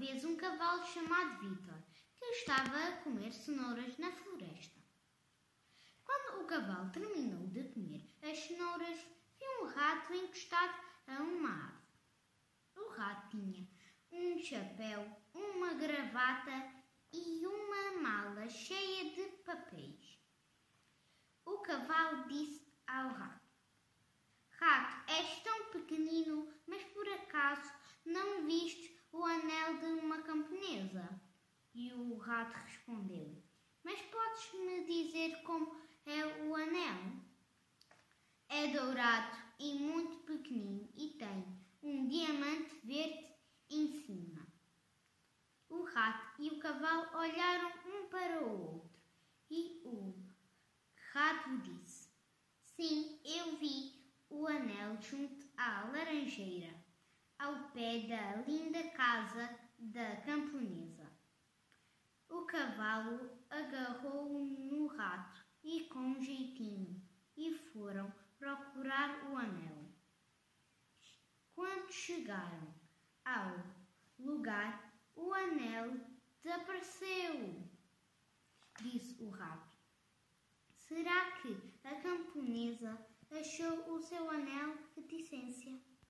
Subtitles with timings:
[0.00, 1.78] vez um cavalo chamado Vitor,
[2.18, 4.80] que estava a comer cenouras na floresta.
[6.02, 8.98] Quando o cavalo terminou de comer as cenouras,
[9.38, 10.74] viu um rato encostado
[11.06, 11.84] a uma árvore.
[12.76, 13.68] O rato tinha
[14.10, 16.72] um chapéu, uma gravata
[17.12, 20.18] e uma mala cheia de papéis.
[21.44, 23.50] O cavalo disse ao rato:
[24.48, 27.70] Rato, és tão pequenino, mas por acaso
[28.06, 31.20] não viste o anel de uma camponesa?
[31.74, 33.42] E o rato respondeu:
[33.82, 35.74] Mas podes-me dizer como
[36.06, 37.20] é o anel?
[38.48, 41.46] É dourado e muito pequenino e tem
[41.82, 43.26] um diamante verde
[43.68, 44.46] em cima.
[45.68, 49.00] O rato e o cavalo olharam um para o outro
[49.50, 50.14] e o
[51.12, 52.08] rato disse:
[52.62, 56.72] Sim, eu vi o anel junto à laranjeira,
[57.38, 61.09] ao pé da linda casa da camponesa.
[62.80, 66.98] Cavalo agarrou no rato e com um jeitinho
[67.36, 69.84] e foram procurar o anel.
[71.54, 72.74] Quando chegaram
[73.22, 73.62] ao
[74.18, 76.00] lugar, o anel
[76.42, 77.68] desapareceu,
[78.80, 79.76] disse o rato.
[80.72, 82.98] Será que a camponesa
[83.30, 84.78] achou o seu anel?
[84.96, 85.89] Reticência.